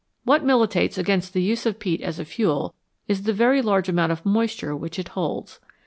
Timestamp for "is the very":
3.07-3.61